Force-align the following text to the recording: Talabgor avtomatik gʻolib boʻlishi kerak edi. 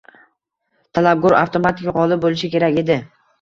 Talabgor 0.97 1.35
avtomatik 1.41 1.93
gʻolib 1.99 2.25
boʻlishi 2.25 2.51
kerak 2.57 2.81
edi. 2.85 2.99